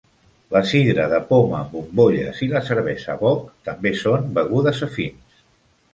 [0.53, 5.45] La sidra de poma amb bombolles i la cervesa Bock també són begudes afins.